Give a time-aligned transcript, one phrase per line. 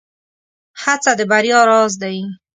[0.81, 2.17] هڅه د بريا راز دی.